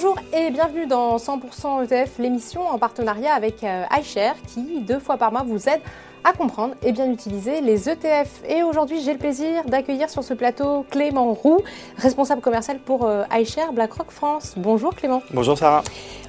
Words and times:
Bonjour 0.00 0.20
et 0.32 0.52
bienvenue 0.52 0.86
dans 0.86 1.16
100% 1.16 1.82
ETF, 1.82 2.18
l'émission 2.20 2.64
en 2.64 2.78
partenariat 2.78 3.34
avec 3.34 3.64
euh, 3.64 3.82
iShare 4.00 4.36
qui, 4.46 4.78
deux 4.78 5.00
fois 5.00 5.16
par 5.16 5.32
mois, 5.32 5.42
vous 5.42 5.68
aide 5.68 5.80
à 6.24 6.32
comprendre 6.32 6.74
et 6.82 6.92
bien 6.92 7.10
utiliser 7.10 7.60
les 7.60 7.88
ETF. 7.88 8.42
Et 8.48 8.62
aujourd'hui, 8.62 9.00
j'ai 9.02 9.12
le 9.12 9.18
plaisir 9.18 9.64
d'accueillir 9.64 10.10
sur 10.10 10.24
ce 10.24 10.34
plateau 10.34 10.84
Clément 10.90 11.32
Roux, 11.32 11.60
responsable 11.96 12.40
commercial 12.40 12.78
pour 12.78 13.04
euh, 13.04 13.24
iShare 13.32 13.72
BlackRock 13.72 14.10
France. 14.10 14.54
Bonjour 14.56 14.94
Clément. 14.94 15.22
Bonjour 15.32 15.56
Sarah. 15.56 15.82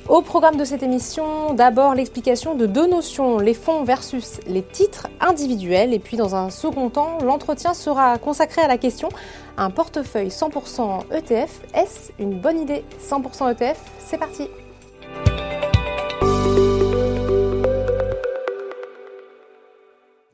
Au 0.07 0.21
programme 0.23 0.55
de 0.55 0.63
cette 0.63 0.81
émission, 0.81 1.53
d'abord 1.53 1.93
l'explication 1.93 2.55
de 2.55 2.65
deux 2.65 2.87
notions, 2.87 3.37
les 3.37 3.53
fonds 3.53 3.83
versus 3.83 4.39
les 4.47 4.63
titres 4.63 5.07
individuels. 5.19 5.93
Et 5.93 5.99
puis 5.99 6.17
dans 6.17 6.35
un 6.35 6.49
second 6.49 6.89
temps, 6.89 7.19
l'entretien 7.23 7.75
sera 7.75 8.17
consacré 8.17 8.61
à 8.61 8.67
la 8.67 8.79
question 8.79 9.09
un 9.57 9.69
portefeuille 9.69 10.29
100% 10.29 11.13
ETF, 11.13 11.61
est-ce 11.75 12.11
une 12.17 12.39
bonne 12.39 12.59
idée? 12.59 12.83
100% 13.07 13.51
ETF, 13.51 13.79
c'est 13.99 14.17
parti 14.17 14.49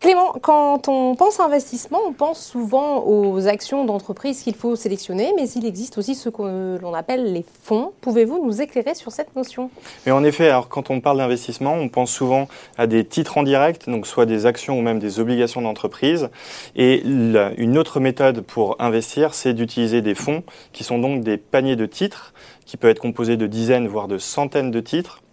Clément, 0.06 0.36
quand 0.40 0.88
on 0.88 1.16
pense 1.16 1.40
investissement, 1.40 2.00
on 2.06 2.14
pense 2.14 2.40
souvent 2.40 3.04
aux 3.08 3.48
actions 3.48 3.86
d'entreprise 3.86 4.44
qu'il 4.44 4.54
faut 4.54 4.76
sélectionner, 4.76 5.34
mais 5.36 5.50
il 5.50 5.66
existe 5.66 5.98
aussi 5.98 6.14
ce 6.14 6.30
que 6.30 6.78
l'on 6.80 6.94
appelle 6.94 7.34
les 7.34 7.44
fonds. 7.64 7.92
Pouvez-vous 8.02 8.46
nous 8.46 8.62
éclairer 8.62 8.94
sur 8.94 9.12
cette 9.12 9.36
notion? 9.36 9.72
En 10.08 10.24
effet, 10.24 10.48
alors 10.48 10.70
quand 10.70 10.92
on 10.92 11.02
parle 11.02 11.18
d'investissement, 11.18 11.74
on 11.74 11.90
pense 11.90 12.12
souvent 12.12 12.48
à 12.78 12.86
des 12.86 13.04
titres 13.04 13.40
en 13.40 13.42
direct, 13.42 13.90
donc 13.90 14.06
soit 14.06 14.28
des 14.28 14.46
actions 14.46 14.78
ou 14.78 14.84
même 14.84 15.00
des 15.00 15.20
obligations 15.20 15.64
d'entreprise. 15.64 16.30
Et 16.76 17.02
une 17.04 17.76
autre 17.80 18.00
méthode 18.00 18.42
pour 18.42 18.76
investir, 18.78 19.34
c'est 19.34 19.56
d'utiliser 19.56 20.04
des 20.04 20.14
fonds 20.14 20.44
qui 20.72 20.84
sont 20.84 21.00
donc 21.00 21.24
des 21.24 21.38
paniers 21.38 21.76
de 21.76 21.88
titres 21.88 22.36
qui 22.68 22.78
peuvent 22.78 22.92
être 22.92 23.00
composés 23.00 23.38
de 23.38 23.48
dizaines 23.48 23.88
voire 23.88 24.08
de 24.08 24.20
centaines 24.20 24.70
de 24.70 24.82
titres 24.82 25.24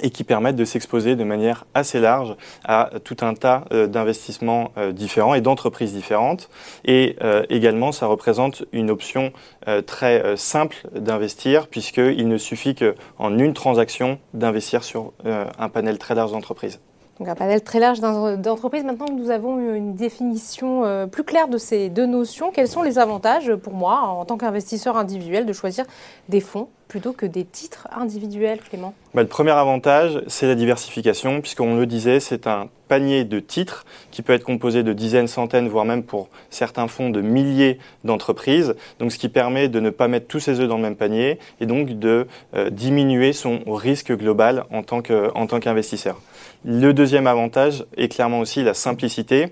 et 0.00 0.10
qui 0.10 0.24
permettent 0.24 0.56
de 0.56 0.64
s'exposer 0.64 1.16
de 1.16 1.24
manière 1.24 1.64
assez 1.74 2.00
large 2.00 2.36
à 2.64 2.90
tout 3.04 3.16
un 3.20 3.34
tas 3.34 3.64
euh, 3.72 3.86
d'investissements 3.86 4.72
euh, 4.78 4.92
différents 4.92 5.34
et 5.34 5.40
d'entreprises 5.40 5.92
différentes. 5.92 6.48
Et 6.84 7.16
euh, 7.22 7.44
également, 7.50 7.92
ça 7.92 8.06
représente 8.06 8.64
une 8.72 8.90
option 8.90 9.32
très 9.86 10.36
simple 10.36 10.76
d'investir, 10.94 11.68
puisqu'il 11.68 12.28
ne 12.28 12.36
suffit 12.36 12.74
qu'en 12.74 13.38
une 13.38 13.54
transaction 13.54 14.18
d'investir 14.34 14.82
sur 14.84 15.12
un 15.24 15.68
panel 15.68 15.98
très 15.98 16.14
large 16.14 16.32
d'entreprises. 16.32 16.80
Donc 17.18 17.28
un 17.28 17.34
panel 17.34 17.62
très 17.62 17.78
large 17.78 18.00
d'entreprises. 18.00 18.84
Maintenant 18.84 19.06
que 19.06 19.12
nous 19.12 19.30
avons 19.30 19.58
une 19.74 19.94
définition 19.94 21.08
plus 21.10 21.24
claire 21.24 21.48
de 21.48 21.58
ces 21.58 21.88
deux 21.90 22.06
notions, 22.06 22.50
quels 22.50 22.68
sont 22.68 22.82
les 22.82 22.98
avantages 22.98 23.54
pour 23.54 23.74
moi, 23.74 24.00
en 24.00 24.24
tant 24.24 24.36
qu'investisseur 24.36 24.96
individuel, 24.96 25.46
de 25.46 25.52
choisir 25.52 25.84
des 26.28 26.40
fonds 26.40 26.68
plutôt 26.92 27.14
que 27.14 27.24
des 27.24 27.46
titres 27.46 27.88
individuels, 27.90 28.60
Clément? 28.60 28.92
Bah, 29.14 29.22
Le 29.22 29.28
premier 29.28 29.52
avantage, 29.52 30.22
c'est 30.26 30.46
la 30.46 30.54
diversification, 30.54 31.40
puisqu'on 31.40 31.74
le 31.74 31.86
disait, 31.86 32.20
c'est 32.20 32.46
un 32.46 32.68
panier 32.86 33.24
de 33.24 33.40
titres 33.40 33.86
qui 34.10 34.20
peut 34.20 34.34
être 34.34 34.44
composé 34.44 34.82
de 34.82 34.92
dizaines, 34.92 35.26
centaines, 35.26 35.70
voire 35.70 35.86
même 35.86 36.02
pour 36.02 36.28
certains 36.50 36.88
fonds 36.88 37.08
de 37.08 37.22
milliers 37.22 37.78
d'entreprises. 38.04 38.74
Donc, 38.98 39.10
ce 39.10 39.16
qui 39.16 39.30
permet 39.30 39.70
de 39.70 39.80
ne 39.80 39.88
pas 39.88 40.06
mettre 40.06 40.26
tous 40.26 40.40
ses 40.40 40.60
œufs 40.60 40.68
dans 40.68 40.76
le 40.76 40.82
même 40.82 40.96
panier 40.96 41.38
et 41.62 41.64
donc 41.64 41.98
de 41.98 42.26
euh, 42.54 42.68
diminuer 42.68 43.32
son 43.32 43.60
risque 43.68 44.14
global 44.14 44.66
en 44.70 44.82
tant 44.82 45.00
qu'investisseur. 45.00 46.20
Le 46.66 46.92
deuxième 46.92 47.26
avantage 47.26 47.86
est 47.96 48.08
clairement 48.08 48.40
aussi 48.40 48.62
la 48.62 48.74
simplicité 48.74 49.48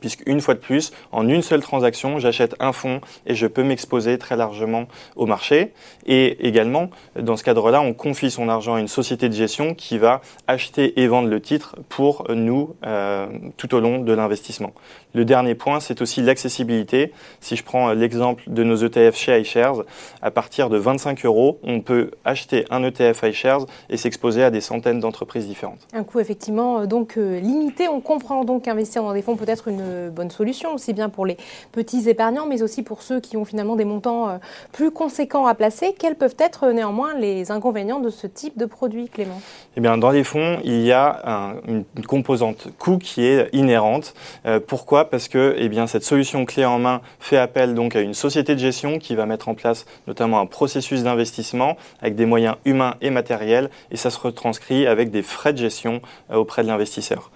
puisqu'une 0.00 0.40
fois 0.40 0.54
de 0.54 0.60
plus, 0.60 0.92
en 1.12 1.28
une 1.28 1.42
seule 1.42 1.60
transaction, 1.60 2.18
j'achète 2.18 2.54
un 2.60 2.72
fonds 2.72 3.00
et 3.26 3.34
je 3.34 3.46
peux 3.46 3.62
m'exposer 3.62 4.18
très 4.18 4.36
largement 4.36 4.86
au 5.16 5.26
marché. 5.26 5.72
Et 6.06 6.46
également, 6.46 6.90
dans 7.18 7.36
ce 7.36 7.44
cadre-là, 7.44 7.80
on 7.80 7.92
confie 7.92 8.30
son 8.30 8.48
argent 8.48 8.74
à 8.74 8.80
une 8.80 8.88
société 8.88 9.28
de 9.28 9.34
gestion 9.34 9.74
qui 9.74 9.98
va 9.98 10.20
acheter 10.46 11.00
et 11.00 11.06
vendre 11.06 11.28
le 11.28 11.40
titre 11.40 11.76
pour 11.88 12.26
nous 12.28 12.74
euh, 12.84 13.26
tout 13.56 13.74
au 13.74 13.80
long 13.80 14.00
de 14.00 14.12
l'investissement. 14.12 14.72
Le 15.14 15.24
dernier 15.24 15.54
point, 15.54 15.80
c'est 15.80 16.02
aussi 16.02 16.20
l'accessibilité. 16.20 17.12
Si 17.40 17.56
je 17.56 17.64
prends 17.64 17.92
l'exemple 17.92 18.44
de 18.48 18.62
nos 18.62 18.76
ETF 18.76 19.16
chez 19.16 19.40
iShares, 19.40 19.84
à 20.20 20.30
partir 20.30 20.68
de 20.68 20.76
25 20.76 21.24
euros, 21.24 21.58
on 21.62 21.80
peut 21.80 22.10
acheter 22.24 22.66
un 22.70 22.84
ETF 22.84 23.22
iShares 23.22 23.64
et 23.88 23.96
s'exposer 23.96 24.44
à 24.44 24.50
des 24.50 24.60
centaines 24.60 25.00
d'entreprises 25.00 25.46
différentes. 25.46 25.86
Un 25.94 26.04
coût 26.04 26.20
effectivement 26.20 26.80
euh, 26.80 26.86
donc 26.86 27.16
euh, 27.16 27.40
limité. 27.40 27.88
On 27.88 28.00
comprend 28.00 28.44
donc 28.44 28.64
qu'investir 28.64 29.02
dans 29.02 29.14
des 29.14 29.22
fonds 29.22 29.36
peut 29.36 29.48
être 29.48 29.68
une 29.68 29.82
bonne 30.10 30.30
solution, 30.30 30.74
aussi 30.74 30.92
bien 30.92 31.08
pour 31.08 31.26
les 31.26 31.36
petits 31.72 32.08
épargnants, 32.08 32.46
mais 32.46 32.62
aussi 32.62 32.82
pour 32.82 33.02
ceux 33.02 33.20
qui 33.20 33.36
ont 33.36 33.44
finalement 33.44 33.76
des 33.76 33.84
montants 33.84 34.28
euh, 34.28 34.38
plus 34.72 34.90
conséquents 34.90 35.46
à 35.46 35.54
placer. 35.54 35.94
Quels 35.98 36.16
peuvent 36.16 36.36
être 36.38 36.64
euh, 36.64 36.72
néanmoins 36.72 37.14
les 37.14 37.50
inconvénients 37.50 38.00
de 38.00 38.10
ce 38.10 38.26
type 38.26 38.56
de 38.58 38.66
produit, 38.66 39.08
Clément? 39.08 39.40
Eh 39.76 39.80
bien, 39.80 39.98
dans 39.98 40.10
les 40.10 40.24
fonds, 40.24 40.58
il 40.64 40.82
y 40.82 40.92
a 40.92 41.56
une, 41.66 41.84
composante 42.06 42.68
coût 42.78 42.98
qui 42.98 43.24
est 43.24 43.48
inhérente. 43.52 44.14
Euh, 44.46 44.60
pourquoi? 44.64 45.10
Parce 45.10 45.28
que 45.28 45.54
eh 45.58 45.68
bien, 45.68 45.86
cette 45.86 46.04
solution 46.04 46.44
clé 46.44 46.64
en 46.64 46.78
main 46.78 47.00
fait 47.18 47.36
appel 47.36 47.74
donc 47.74 47.96
à 47.96 48.00
une 48.00 48.14
société 48.14 48.54
de 48.54 48.60
gestion 48.60 48.98
qui 48.98 49.14
va 49.14 49.26
mettre 49.26 49.48
en 49.48 49.54
place 49.54 49.86
notamment 50.06 50.40
un 50.40 50.46
processus 50.46 51.02
d'investissement 51.02 51.76
avec 52.00 52.14
des 52.14 52.26
moyens 52.26 52.56
humains 52.64 52.94
et 53.00 53.10
matériels, 53.10 53.70
et 53.90 53.96
ça 53.96 54.10
se 54.10 54.18
retranscrit 54.18 54.86
avec 54.86 55.10
des 55.10 55.22
frais 55.22 55.52
de 55.52 55.58
gestion 55.58 56.00
auprès 56.32 56.62
de 56.62 56.68
l'investisseur. 56.68 57.30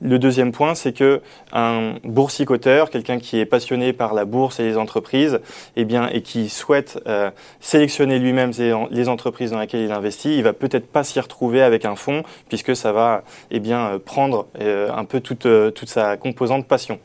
Le 0.00 0.18
deuxième 0.18 0.52
point, 0.52 0.74
c'est 0.74 0.92
que 0.92 1.20
un 1.52 1.94
boursicoteur, 2.04 2.90
quelqu'un 2.90 3.18
qui 3.18 3.38
est 3.38 3.44
passionné 3.44 3.92
par 3.92 4.14
la 4.14 4.24
bourse 4.24 4.58
et 4.60 4.64
les 4.64 4.76
entreprises, 4.78 5.40
eh 5.76 5.86
et 6.12 6.22
qui 6.22 6.48
souhaite 6.48 7.00
euh, 7.06 7.30
sélectionner 7.60 8.18
lui-même 8.18 8.52
les 8.90 9.08
entreprises 9.08 9.50
dans 9.50 9.60
lesquelles 9.60 9.82
il 9.82 9.92
investit, 9.92 10.36
il 10.36 10.42
va 10.42 10.52
peut-être 10.52 10.86
pas 10.86 11.04
s'y 11.04 11.20
retrouver 11.20 11.62
avec 11.62 11.84
un 11.84 11.96
fonds, 11.96 12.22
puisque 12.48 12.74
ça 12.76 12.92
va, 12.92 13.24
eh 13.50 13.60
bien, 13.60 14.00
prendre 14.04 14.46
euh, 14.60 14.90
un 14.90 15.04
peu 15.04 15.20
toute, 15.20 15.46
euh, 15.46 15.70
toute 15.70 15.88
sa 15.88 16.16
composante 16.16 16.66
passion. 16.66 16.98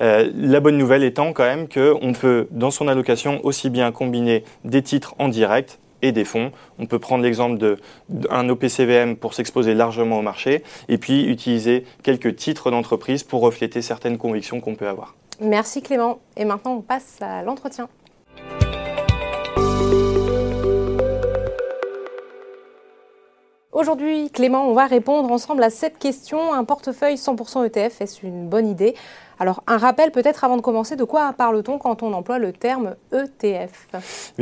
la 0.00 0.60
bonne 0.60 0.78
nouvelle 0.78 1.04
étant 1.04 1.32
quand 1.32 1.44
même 1.44 1.68
qu'on 1.68 2.12
peut, 2.12 2.48
dans 2.50 2.70
son 2.70 2.88
allocation, 2.88 3.40
aussi 3.44 3.70
bien 3.70 3.92
combiner 3.92 4.44
des 4.64 4.82
titres 4.82 5.14
en 5.18 5.28
direct 5.28 5.78
et 6.02 6.12
des 6.12 6.24
fonds. 6.24 6.52
On 6.78 6.86
peut 6.86 6.98
prendre 6.98 7.22
l'exemple 7.22 7.76
d'un 8.08 8.48
OPCVM 8.48 9.16
pour 9.16 9.34
s'exposer 9.34 9.74
largement 9.74 10.18
au 10.18 10.22
marché 10.22 10.62
et 10.88 10.98
puis 10.98 11.24
utiliser 11.24 11.84
quelques 12.02 12.36
titres 12.36 12.70
d'entreprise 12.70 13.22
pour 13.22 13.40
refléter 13.40 13.82
certaines 13.82 14.18
convictions 14.18 14.60
qu'on 14.60 14.74
peut 14.74 14.88
avoir. 14.88 15.14
Merci 15.40 15.80
Clément. 15.82 16.20
Et 16.36 16.44
maintenant, 16.44 16.74
on 16.74 16.80
passe 16.82 17.16
à 17.20 17.42
l'entretien. 17.42 17.88
Aujourd'hui, 23.80 24.28
Clément, 24.28 24.68
on 24.68 24.74
va 24.74 24.86
répondre 24.86 25.32
ensemble 25.32 25.62
à 25.62 25.70
cette 25.70 25.98
question. 25.98 26.52
Un 26.52 26.64
portefeuille 26.64 27.14
100% 27.14 27.64
ETF, 27.64 28.02
est-ce 28.02 28.26
une 28.26 28.46
bonne 28.46 28.66
idée? 28.66 28.94
Alors, 29.38 29.62
un 29.66 29.78
rappel 29.78 30.10
peut-être 30.10 30.44
avant 30.44 30.58
de 30.58 30.60
commencer, 30.60 30.96
de 30.96 31.04
quoi 31.04 31.32
parle-t-on 31.32 31.78
quand 31.78 32.02
on 32.02 32.12
emploie 32.12 32.38
le 32.38 32.52
terme 32.52 32.94
ETF 33.10 33.88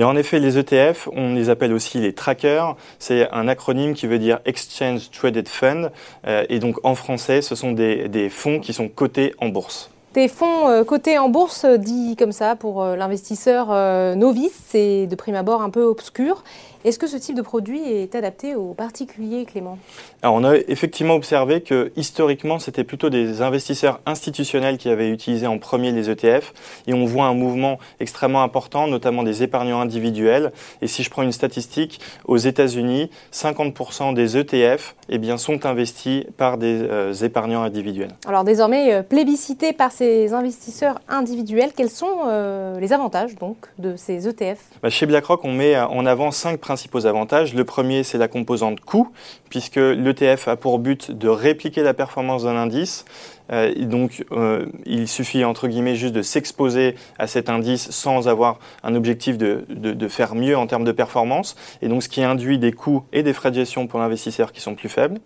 En 0.02 0.16
effet, 0.16 0.40
les 0.40 0.58
ETF, 0.58 1.08
on 1.12 1.34
les 1.34 1.50
appelle 1.50 1.72
aussi 1.72 1.98
les 1.98 2.14
trackers. 2.14 2.74
C'est 2.98 3.30
un 3.30 3.46
acronyme 3.46 3.94
qui 3.94 4.08
veut 4.08 4.18
dire 4.18 4.40
Exchange 4.44 5.08
Traded 5.12 5.48
Fund. 5.48 5.92
Euh, 6.26 6.44
et 6.48 6.58
donc, 6.58 6.84
en 6.84 6.96
français, 6.96 7.40
ce 7.40 7.54
sont 7.54 7.70
des, 7.70 8.08
des 8.08 8.30
fonds 8.30 8.58
qui 8.58 8.72
sont 8.72 8.88
cotés 8.88 9.36
en 9.40 9.50
bourse. 9.50 9.92
Des 10.14 10.26
fonds 10.26 10.68
euh, 10.68 10.82
cotés 10.82 11.16
en 11.16 11.28
bourse, 11.28 11.64
dit 11.64 12.16
comme 12.16 12.32
ça 12.32 12.56
pour 12.56 12.82
euh, 12.82 12.96
l'investisseur 12.96 13.68
novice, 14.16 14.64
c'est 14.66 15.06
de 15.06 15.14
prime 15.14 15.36
abord 15.36 15.62
un 15.62 15.70
peu 15.70 15.84
obscur. 15.84 16.42
Est-ce 16.84 16.98
que 16.98 17.08
ce 17.08 17.16
type 17.16 17.34
de 17.34 17.42
produit 17.42 17.80
est 17.80 18.14
adapté 18.14 18.54
aux 18.54 18.72
particuliers, 18.72 19.44
Clément? 19.44 19.78
Alors, 20.22 20.36
On 20.36 20.44
a 20.44 20.54
effectivement 20.54 21.14
observé 21.14 21.60
que 21.60 21.90
historiquement, 21.96 22.60
c'était 22.60 22.84
plutôt 22.84 23.10
des 23.10 23.42
investisseurs 23.42 24.00
institutionnels 24.06 24.78
qui 24.78 24.88
avaient 24.88 25.10
utilisé 25.10 25.48
en 25.48 25.58
premier 25.58 25.90
les 25.90 26.08
ETF. 26.08 26.52
Et 26.86 26.94
on 26.94 27.04
voit 27.04 27.26
un 27.26 27.34
mouvement 27.34 27.78
extrêmement 27.98 28.42
important, 28.42 28.86
notamment 28.86 29.24
des 29.24 29.42
épargnants 29.42 29.80
individuels. 29.80 30.52
Et 30.80 30.86
si 30.86 31.02
je 31.02 31.10
prends 31.10 31.22
une 31.22 31.32
statistique, 31.32 32.00
aux 32.26 32.36
États-Unis, 32.36 33.10
50% 33.32 34.14
des 34.14 34.36
ETF 34.36 34.94
eh 35.08 35.18
bien, 35.18 35.36
sont 35.36 35.66
investis 35.66 36.24
par 36.36 36.58
des 36.58 36.82
euh, 36.82 37.12
épargnants 37.12 37.62
individuels. 37.62 38.12
Alors 38.26 38.44
désormais, 38.44 38.92
euh, 38.92 39.02
plébiscités 39.02 39.72
par 39.72 39.90
ces 39.90 40.32
investisseurs 40.32 41.00
individuels, 41.08 41.70
quels 41.76 41.90
sont 41.90 42.06
euh, 42.26 42.78
les 42.78 42.92
avantages 42.92 43.34
donc 43.36 43.56
de 43.78 43.96
ces 43.96 44.28
ETF 44.28 44.58
bah, 44.82 44.90
Chez 44.90 45.06
BlackRock, 45.06 45.44
on 45.44 45.52
met 45.52 45.78
en 45.78 46.06
avant 46.06 46.30
cinq 46.30 46.60
principaux 46.68 47.06
avantages. 47.06 47.54
Le 47.54 47.64
premier, 47.64 48.02
c'est 48.02 48.18
la 48.18 48.28
composante 48.28 48.80
coût, 48.80 49.08
puisque 49.48 49.76
l'ETF 49.76 50.48
a 50.48 50.56
pour 50.56 50.78
but 50.78 51.10
de 51.10 51.26
répliquer 51.26 51.82
la 51.82 51.94
performance 51.94 52.44
d'un 52.44 52.56
indice. 52.56 53.06
Euh, 53.50 53.74
donc, 53.86 54.26
euh, 54.32 54.66
il 54.84 55.08
suffit, 55.08 55.46
entre 55.46 55.66
guillemets, 55.66 55.96
juste 55.96 56.12
de 56.12 56.20
s'exposer 56.20 56.94
à 57.18 57.26
cet 57.26 57.48
indice 57.48 57.90
sans 57.90 58.28
avoir 58.28 58.58
un 58.82 58.94
objectif 58.94 59.38
de, 59.38 59.64
de, 59.70 60.08
faire 60.08 60.34
mieux 60.34 60.58
en 60.58 60.66
termes 60.66 60.84
de 60.84 60.92
performance. 60.92 61.56
Et 61.80 61.88
donc, 61.88 62.02
ce 62.02 62.10
qui 62.10 62.22
induit 62.22 62.58
des 62.58 62.72
coûts 62.72 63.02
et 63.14 63.22
des 63.22 63.32
frais 63.32 63.50
de 63.50 63.56
gestion 63.56 63.86
pour 63.86 63.98
l'investisseur 63.98 64.52
qui 64.52 64.60
sont 64.60 64.74
plus 64.74 64.90
faibles. 64.90 65.20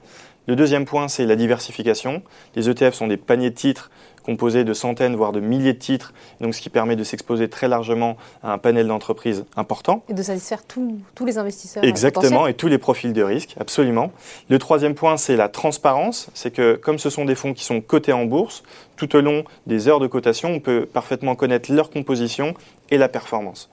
Le 0.47 0.55
deuxième 0.55 0.85
point, 0.85 1.09
c'est 1.09 1.25
la 1.27 1.35
diversification. 1.35 2.23
Les 2.55 2.69
ETF 2.69 2.95
sont 2.95 3.09
des 3.09 3.17
paniers 3.17 3.51
de 3.51 3.55
titres 3.57 3.91
composé 4.25 4.65
de 4.65 4.73
centaines, 4.73 5.17
voire 5.17 5.33
de 5.33 5.41
milliers 5.41 5.73
de 5.73 5.79
titres, 5.79 6.13
donc 6.41 6.55
ce 6.55 6.61
qui 6.61 6.71
permet 6.71 6.97
de 6.97 7.05
s'exposer 7.05 7.49
très 7.49 7.69
largement 7.69 8.17
à 8.43 8.53
un 8.53 8.59
panel 8.59 8.87
d'entreprises 8.87 9.45
important. 9.57 10.05
Et 10.09 10.15
de 10.15 10.23
satisfaire 10.23 10.63
tous 10.65 11.25
les 11.25 11.39
investisseurs. 11.39 11.85
Exactement, 11.85 12.47
et 12.47 12.55
tous 12.55 12.69
les 12.69 12.79
profils 12.79 13.13
de 13.13 13.23
risque, 13.23 13.55
absolument. 13.59 14.13
Le 14.49 14.59
troisième 14.59 14.95
point, 14.95 15.17
c'est 15.17 15.37
la 15.37 15.49
transparence. 15.49 16.29
C'est 16.35 16.53
que 16.53 16.75
comme 16.75 16.99
ce 16.99 17.11
sont 17.11 17.25
des 17.25 17.35
fonds 17.35 17.55
qui 17.55 17.65
sont 17.65 17.81
cotés 17.81 18.13
en 18.13 18.25
bourse, 18.25 18.63
tout 18.97 19.17
au 19.17 19.21
long 19.21 19.45
des 19.67 19.89
heures 19.89 20.01
de 20.01 20.07
cotation, 20.07 20.51
on 20.51 20.61
peut 20.61 20.87
parfaitement 20.87 21.35
connaître 21.35 21.73
leur 21.73 21.91
composition 21.91 22.55
et 22.91 22.99
la 22.99 23.09
performance. 23.09 23.69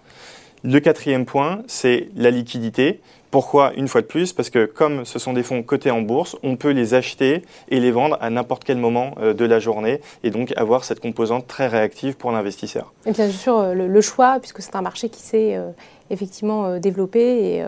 Le 0.63 0.80
quatrième 0.80 1.25
point, 1.25 1.62
c'est 1.68 2.10
la 2.16 2.31
liquidité. 2.31 3.00
Pourquoi 3.31 3.74
Une 3.76 3.88
fois 3.88 4.02
de 4.02 4.08
plus, 4.08 4.34
parce 4.34 4.50
que 4.50 4.66
comme 4.66 5.06
ce 5.06 5.20
sont 5.20 5.34
des 5.34 5.44
fonds 5.44 5.62
cotés 5.62 5.92
en 5.92 6.02
bourse, 6.02 6.36
on 6.42 6.56
peut 6.56 6.72
les 6.72 6.96
acheter 6.96 7.44
et 7.70 7.80
les 7.80 7.92
vendre 7.92 8.18
à 8.22 8.31
n'importe 8.31 8.64
quel 8.64 8.78
moment 8.78 9.14
euh, 9.20 9.36
de 9.36 9.46
la 9.46 9.60
journée 9.60 10.02
et 10.24 10.31
donc 10.31 10.52
avoir 10.58 10.84
cette 10.84 11.00
composante 11.00 11.46
très 11.46 11.68
réactive 11.68 12.18
pour 12.18 12.31
l'investisseur. 12.31 12.92
Et 13.06 13.12
bien 13.12 13.30
sûr, 13.30 13.60
euh, 13.60 13.74
le, 13.76 14.02
choix, 14.02 14.40
puisque 14.40 14.62
c'est 14.62 14.76
un 14.76 14.81
marché 14.81 15.10
qui 15.10 15.22
s'est 15.22 15.56
euh, 15.56 15.70
effectivement 16.10 16.80
développé 16.80 17.64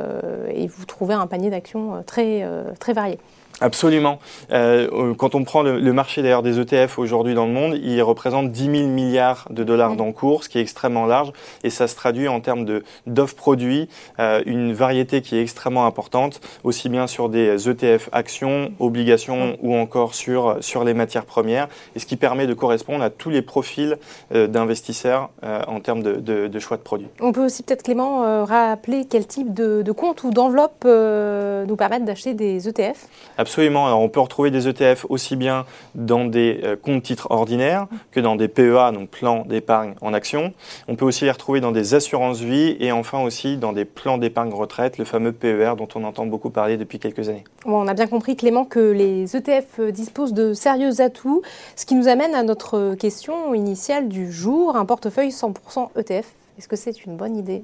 et, 0.56 0.68
vous 0.68 0.86
trouvez 0.86 1.14
un 1.14 1.28
panier 1.28 1.52
d'actions 1.52 2.04
très, 2.08 2.44
très 2.80 2.94
varié. 2.94 3.20
Absolument. 3.60 4.20
Euh, 4.52 5.14
quand 5.16 5.36
on 5.36 5.44
prend 5.44 5.62
le, 5.62 5.94
marché 5.94 6.22
d'ailleurs 6.22 6.42
des 6.42 6.60
ETF 6.60 6.98
aujourd'hui 6.98 7.34
dans 7.34 7.46
le 7.46 7.52
monde, 7.52 7.78
il 7.82 8.02
représente 8.02 8.52
10 8.52 8.78
000 8.78 8.88
milliards 8.88 9.48
de 9.50 9.64
dollars 9.64 9.96
d'encours, 9.96 10.44
ce 10.44 10.50
qui 10.50 10.58
est 10.58 10.62
extrêmement 10.62 11.06
large, 11.06 11.32
et 11.64 11.70
ça 11.70 11.88
se 11.88 11.96
traduit 11.96 12.28
en 12.28 12.40
termes 12.40 12.66
d'offres 13.06 13.36
produits, 13.36 13.90
euh, 14.20 14.42
une 14.46 14.74
variété 14.74 15.22
qui 15.22 15.36
est 15.36 15.42
extrêmement 15.42 15.86
importante, 15.86 16.42
aussi 16.64 16.90
bien 16.90 17.08
sur 17.08 17.30
des 17.30 17.70
ETF 17.70 18.10
actions, 18.14 18.72
obligations 18.80 19.58
ou 19.62 19.76
encore 19.76 20.16
sur, 20.16 20.58
sur 20.62 20.84
les 20.84 20.94
matières 20.94 21.26
premières, 21.26 21.68
et 21.96 22.00
ce 22.00 22.06
qui 22.06 22.16
permet 22.16 22.48
de 22.48 22.54
correspondre 22.54 23.04
à 23.04 23.10
tous 23.10 23.30
les 23.30 23.42
profils 23.42 23.98
euh, 24.34 24.48
d'investisseurs 24.48 25.30
en 25.44 25.80
termes 25.80 26.02
de, 26.02 26.14
de, 26.48 26.60
choix 26.60 26.78
de 26.78 26.82
produits. 26.82 27.08
On 27.20 27.32
peut 27.32 27.44
aussi 27.44 27.64
peut-être 27.64 27.84
Clément 27.84 28.46
rappeler 28.46 29.06
quel 29.10 29.26
type 29.26 29.54
de, 29.54 29.82
de 29.82 29.92
compte 29.92 30.24
ou 30.24 30.32
d'enveloppe 30.32 30.86
nous 30.86 31.76
permettent 31.76 32.06
d'acheter 32.06 32.34
des 32.34 32.68
ETF 32.68 33.08
Absolument. 33.42 33.88
Alors, 33.88 34.02
on 34.02 34.08
peut 34.08 34.20
retrouver 34.20 34.52
des 34.52 34.68
ETF 34.68 35.08
aussi 35.10 35.36
bien 35.36 35.66
dans 35.96 36.26
des 36.26 36.62
euh, 36.64 36.76
comptes 36.76 37.02
titres 37.02 37.26
ordinaires 37.32 37.88
que 38.12 38.20
dans 38.20 38.36
des 38.36 38.48
PEA, 38.48 38.92
donc 38.94 39.10
plans 39.10 39.46
d'épargne 39.48 39.96
en 40.02 40.14
action. 40.14 40.54
On 40.88 40.96
peut 40.96 41.06
aussi 41.06 41.26
les 41.26 41.32
retrouver 41.32 41.60
dans 41.60 41.72
des 41.72 41.96
assurances 41.96 42.40
vie 42.40 42.78
et 42.80 42.92
enfin 42.92 43.20
aussi 43.24 43.58
dans 43.58 43.74
des 43.74 43.84
plans 43.84 44.20
d'épargne 44.20 44.54
retraite, 44.54 45.00
le 45.00 45.06
fameux 45.06 45.32
PER 45.32 45.74
dont 45.76 45.88
on 45.96 46.04
entend 46.04 46.28
beaucoup 46.28 46.52
parler 46.52 46.78
depuis 46.78 47.00
quelques 47.00 47.30
années. 47.30 47.44
on 47.66 47.88
a 47.88 47.96
bien 47.96 48.06
compris, 48.06 48.36
Clément, 48.36 48.64
que 48.64 48.92
les 48.92 49.36
ETF 49.36 49.90
disposent 49.90 50.34
de 50.34 50.54
sérieux 50.54 51.02
atouts, 51.02 51.42
ce 51.76 51.88
qui 51.88 51.96
nous 51.96 52.08
amène 52.08 52.36
à 52.36 52.44
notre 52.44 52.94
question 52.94 53.56
initiale 53.56 54.08
du 54.08 54.32
jour, 54.32 54.76
un 54.76 54.86
portefeuille 54.86 55.30
100% 55.30 55.90
ETF. 55.98 56.28
Est-ce 56.60 56.68
que 56.68 56.76
c'est 56.76 57.06
une 57.06 57.18
bonne 57.18 57.36
idée? 57.36 57.64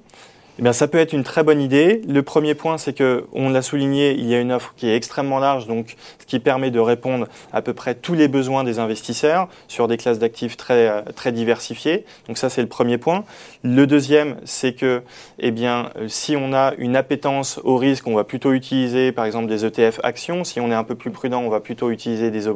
Eh 0.59 0.63
bien, 0.63 0.73
ça 0.73 0.87
peut 0.87 0.97
être 0.97 1.13
une 1.13 1.23
très 1.23 1.43
bonne 1.43 1.61
idée. 1.61 2.01
Le 2.07 2.23
premier 2.23 2.55
point, 2.55 2.79
c'est 2.79 2.93
que, 2.93 3.25
on 3.31 3.49
l'a 3.49 3.61
souligné, 3.61 4.13
il 4.13 4.25
y 4.25 4.33
a 4.33 4.39
une 4.39 4.51
offre 4.51 4.73
qui 4.75 4.89
est 4.89 4.95
extrêmement 4.95 5.37
large, 5.37 5.67
donc 5.67 5.95
ce 6.17 6.25
qui 6.25 6.39
permet 6.39 6.71
de 6.71 6.79
répondre 6.79 7.27
à 7.53 7.61
peu 7.61 7.73
près 7.73 7.93
tous 7.93 8.15
les 8.15 8.27
besoins 8.27 8.63
des 8.63 8.79
investisseurs 8.79 9.49
sur 9.67 9.87
des 9.87 9.97
classes 9.97 10.17
d'actifs 10.17 10.57
très 10.57 10.87
euh, 10.87 11.01
très 11.15 11.31
diversifiées. 11.31 12.05
Donc 12.27 12.39
ça, 12.39 12.49
c'est 12.49 12.61
le 12.61 12.67
premier 12.67 12.97
point. 12.97 13.23
Le 13.63 13.85
deuxième, 13.85 14.37
c'est 14.45 14.73
que, 14.73 15.03
eh 15.37 15.51
bien, 15.51 15.91
si 16.07 16.35
on 16.35 16.53
a 16.53 16.73
une 16.79 16.95
appétence 16.95 17.59
au 17.63 17.77
risque, 17.77 18.07
on 18.07 18.15
va 18.15 18.23
plutôt 18.23 18.53
utiliser, 18.53 19.11
par 19.11 19.25
exemple, 19.25 19.47
des 19.47 19.63
ETF 19.63 19.99
actions. 20.01 20.43
Si 20.43 20.59
on 20.59 20.71
est 20.71 20.75
un 20.75 20.83
peu 20.83 20.95
plus 20.95 21.11
prudent, 21.11 21.41
on 21.41 21.49
va 21.49 21.59
plutôt 21.59 21.91
utiliser 21.91 22.31
des, 22.31 22.47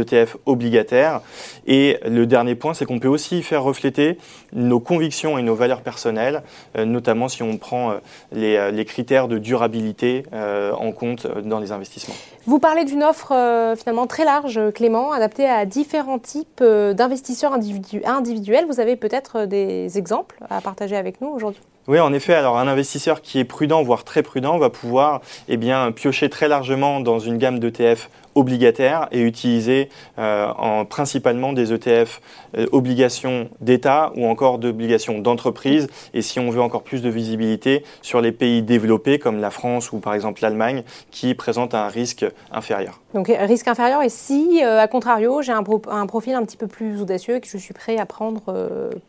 ETF 0.00 0.36
obligataires. 0.46 1.20
Et 1.68 1.98
le 2.04 2.26
dernier 2.26 2.56
point, 2.56 2.74
c'est 2.74 2.86
qu'on 2.86 2.98
peut 2.98 3.08
aussi 3.08 3.42
faire 3.42 3.62
refléter 3.62 4.18
nos 4.52 4.80
convictions 4.80 5.38
et 5.38 5.42
nos 5.42 5.54
valeurs 5.54 5.82
personnelles, 5.82 6.42
euh, 6.76 6.84
notamment 6.84 7.28
si 7.36 7.42
on 7.42 7.58
prend 7.58 7.90
euh, 7.90 7.94
euh, 8.34 8.70
les, 8.70 8.84
critères 8.84 9.28
de 9.28 9.38
durabilité 9.38 10.24
euh, 10.32 10.72
en 10.72 10.92
compte 10.92 11.26
dans 11.26 11.58
les 11.58 11.72
investissements. 11.72 12.14
Vous 12.46 12.58
parlez 12.58 12.84
d'une 12.84 13.02
offre 13.02 13.34
finalement 13.76 14.06
très 14.06 14.24
large, 14.24 14.60
Clément, 14.72 15.12
adaptée 15.12 15.46
à 15.46 15.66
différents 15.66 16.18
types 16.18 16.62
d'investisseurs 16.62 17.52
individuels. 17.52 18.66
Vous 18.66 18.80
avez 18.80 18.96
peut-être 18.96 19.46
des 19.46 19.98
exemples 19.98 20.38
à 20.48 20.60
partager 20.60 20.96
avec 20.96 21.20
nous 21.20 21.28
aujourd'hui? 21.28 21.60
Oui, 21.88 22.00
en 22.00 22.12
effet. 22.12 22.34
Alors, 22.34 22.58
un 22.58 22.66
investisseur 22.66 23.22
qui 23.22 23.38
est 23.38 23.44
prudent, 23.44 23.82
voire 23.82 24.04
très 24.04 24.22
prudent, 24.22 24.58
va 24.58 24.70
pouvoir 24.70 25.20
eh 25.48 25.56
bien, 25.56 25.92
piocher 25.92 26.28
très 26.28 26.48
largement 26.48 27.00
dans 27.00 27.18
une 27.18 27.38
gamme 27.38 27.58
d'ETF 27.58 28.10
obligataires 28.34 29.08
et 29.12 29.22
utiliser 29.22 29.88
euh, 30.18 30.48
en, 30.58 30.84
principalement 30.84 31.52
des 31.52 31.72
ETF 31.72 32.20
euh, 32.56 32.66
obligations 32.70 33.48
d'État 33.60 34.12
ou 34.16 34.26
encore 34.26 34.58
d'obligations 34.58 35.18
d'entreprise. 35.18 35.88
Et 36.14 36.22
si 36.22 36.38
on 36.38 36.50
veut 36.50 36.60
encore 36.60 36.82
plus 36.82 37.02
de 37.02 37.08
visibilité 37.08 37.84
sur 38.02 38.20
les 38.20 38.32
pays 38.32 38.62
développés 38.62 39.18
comme 39.18 39.40
la 39.40 39.50
France 39.50 39.92
ou 39.92 39.98
par 39.98 40.14
exemple 40.14 40.42
l'Allemagne 40.42 40.82
qui 41.10 41.34
présentent 41.34 41.74
un 41.74 41.88
risque 41.88 42.26
inférieur. 42.52 43.00
Donc 43.16 43.28
risque 43.28 43.66
inférieur 43.66 44.02
et 44.02 44.08
si, 44.08 44.62
euh, 44.62 44.78
à 44.78 44.86
contrario, 44.86 45.42
j'ai 45.42 45.52
un, 45.52 45.64
un, 45.90 46.06
profil 46.06 46.34
un 46.34 46.44
petit 46.44 46.56
peu 46.56 46.66
plus 46.66 47.00
audacieux 47.00 47.36
et 47.36 47.40
que 47.40 47.48
je 47.48 47.56
suis 47.56 47.74
prêt 47.74 47.98
à 47.98 48.06
prendre 48.06 48.42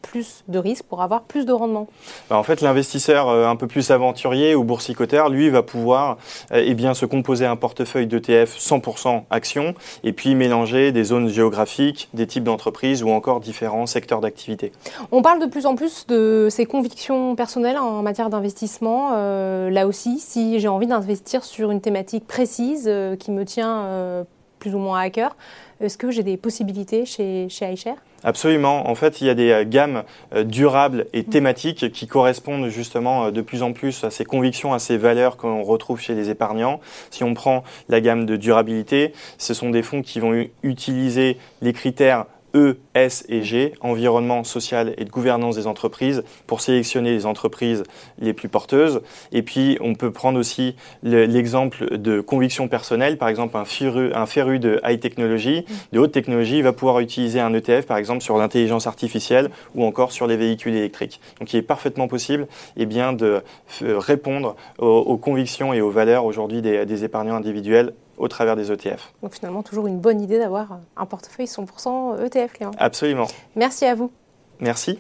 plus 0.01 0.44
de 0.48 0.57
risques 0.57 0.86
pour 0.86 1.01
avoir 1.01 1.24
plus 1.24 1.45
de 1.45 1.51
rendement 1.51 1.88
bah, 2.30 2.38
En 2.38 2.44
fait, 2.44 2.62
l'investisseur 2.62 3.30
un 3.30 3.56
peu 3.56 3.68
plus 3.68 3.92
aventurier 3.92 4.56
ou 4.56 4.63
boursicotère, 4.63 5.30
lui, 5.30 5.50
va 5.50 5.62
pouvoir 5.62 6.18
eh 6.51 6.74
bien, 6.74 6.94
se 6.94 7.06
composer 7.06 7.45
un 7.45 7.57
portefeuille 7.57 8.07
d'ETF 8.07 8.57
100% 8.57 9.24
action, 9.30 9.75
et 10.04 10.13
puis 10.13 10.36
mélanger 10.36 10.92
des 10.92 11.04
zones 11.04 11.30
géographiques, 11.30 12.09
des 12.13 12.27
types 12.27 12.44
d'entreprises 12.44 13.04
ou 13.04 13.09
encore 13.09 13.39
différents 13.39 13.86
secteurs 13.86 14.21
d'activité. 14.21 14.71
On 15.12 15.21
parle 15.21 15.42
de 15.42 15.45
plus 15.45 15.65
en 15.65 15.75
plus 15.75 16.07
de 16.07 16.48
ses 16.50 16.65
convictions 16.65 17.36
personnelles 17.36 17.77
en 17.77 18.01
matière 18.01 18.30
d'investissement. 18.30 19.12
Euh, 19.15 19.69
là 19.69 19.88
aussi, 19.88 20.19
si 20.19 20.59
j'ai 20.59 20.68
envie 20.68 20.88
d'investir 20.88 21.44
sur 21.44 21.71
une 21.71 21.81
thématique 21.81 22.27
précise 22.27 22.86
euh, 22.88 23.15
qui 23.15 23.31
me 23.31 23.45
tient 23.45 23.83
euh, 23.98 24.24
plus 24.60 24.74
ou 24.74 24.80
moins 24.80 25.00
à 25.00 25.10
cœur, 25.10 25.36
est-ce 25.82 25.98
que 25.98 26.10
j'ai 26.10 26.24
des 26.24 26.38
possibilités 26.38 27.06
chez, 27.06 27.48
chez 27.50 27.72
iShare? 27.72 27.98
Absolument. 28.24 28.90
En 28.90 28.96
fait, 28.96 29.22
il 29.22 29.28
y 29.28 29.30
a 29.30 29.36
des 29.36 29.52
euh, 29.52 29.64
gammes 29.64 30.04
euh, 30.34 30.44
durables 30.44 31.06
et 31.14 31.24
thématiques 31.24 31.92
qui 31.92 32.08
correspondent 32.08 32.68
justement 32.70 33.32
de 33.32 33.42
plus 33.42 33.62
en 33.62 33.74
plus 33.74 34.04
à 34.04 34.10
ces 34.10 34.26
convictions, 34.26 34.74
à 34.74 34.80
ces 34.80 34.98
valeurs 34.98 35.38
qu'on 35.38 35.62
retrouve 35.62 36.00
chez 36.00 36.16
les 36.16 36.30
épargnants. 36.30 36.80
Si 37.12 37.24
on 37.24 37.34
prend 37.34 37.64
la 37.90 38.02
gamme 38.02 38.26
de 38.26 38.36
durabilité, 38.36 39.14
ce 39.38 39.54
sont 39.54 39.69
des 39.69 39.83
fonds 39.83 40.02
qui 40.02 40.19
vont 40.19 40.45
utiliser 40.64 41.38
les 41.62 41.74
critères 41.74 42.26
E, 42.56 42.77
S 42.94 43.25
et 43.30 43.44
G, 43.44 43.73
environnement 43.81 44.44
social 44.44 44.94
et 44.97 45.06
de 45.06 45.09
gouvernance 45.09 45.56
des 45.56 45.68
entreprises, 45.68 46.23
pour 46.47 46.61
sélectionner 46.61 47.11
les 47.11 47.25
entreprises 47.25 47.83
les 48.19 48.33
plus 48.33 48.49
porteuses. 48.49 49.01
Et 49.31 49.42
puis, 49.42 49.77
on 49.81 49.95
peut 49.95 50.11
prendre 50.11 50.39
aussi 50.39 50.75
l'exemple 51.04 51.97
de 51.97 52.21
conviction 52.21 52.68
personnelle. 52.68 53.18
Par 53.18 53.30
exemple, 53.30 53.57
un 53.57 53.66
féru, 53.66 54.59
de 54.59 54.80
high 54.85 54.99
technology, 54.99 55.66
de 55.92 55.99
haute 55.99 56.11
technologie, 56.11 56.61
va 56.61 56.73
pouvoir 56.73 56.99
utiliser 56.99 57.39
un 57.39 57.54
ETF, 57.54 57.85
par 57.85 57.97
exemple, 57.97 58.21
sur 58.21 58.37
l'intelligence 58.37 58.87
artificielle 58.87 59.49
ou 59.75 59.83
encore 59.83 60.11
sur 60.11 60.25
les 60.25 60.37
véhicules 60.37 60.75
électriques. 60.75 61.19
Donc, 61.39 61.54
il 61.54 61.57
est 61.57 61.61
parfaitement 61.61 62.07
possible 62.07 62.47
eh 62.77 62.85
bien, 62.85 63.13
de 63.13 63.42
répondre 63.81 64.56
aux, 64.77 65.18
convictions 65.18 65.73
et 65.73 65.81
aux 65.81 65.92
valeurs 65.92 66.25
aujourd'hui 66.25 66.61
des 66.61 67.04
épargnants 67.04 67.35
individuels 67.35 67.94
au 68.18 68.28
travers 68.28 68.56
des 68.56 68.71
ETF. 68.71 69.14
Donc 69.21 69.33
finalement, 69.33 69.64
toujours 69.64 69.88
une 69.88 70.00
bonne 70.00 70.21
idée 70.21 70.40
d'avoir 70.40 70.80
un 70.95 71.06
portefeuille 71.06 71.45
100% 71.45 72.26
ETF, 72.26 72.54
Clément. 72.54 72.71
Absolument. 72.78 73.28
Merci 73.56 73.86
à 73.86 73.95
vous. 73.95 74.12
Merci. 74.59 75.00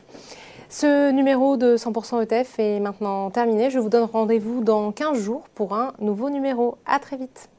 Ce 0.69 1.11
numéro 1.11 1.55
de 1.57 1.77
100% 1.77 2.23
ETF 2.23 2.59
est 2.59 2.79
maintenant 2.79 3.29
terminé. 3.31 3.69
Je 3.69 3.79
vous 3.79 3.89
donne 3.89 4.03
rendez-vous 4.03 4.63
dans 4.63 4.91
15 4.91 5.17
jours 5.17 5.43
pour 5.55 5.73
un 5.73 5.93
nouveau 5.99 6.29
numéro. 6.29 6.77
À 6.85 6.99
très 6.99 7.17
vite. 7.17 7.49